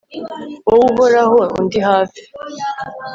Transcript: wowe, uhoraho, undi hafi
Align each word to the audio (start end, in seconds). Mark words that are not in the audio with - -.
wowe, 0.69 0.87
uhoraho, 0.93 1.39
undi 1.57 1.79
hafi 1.87 2.21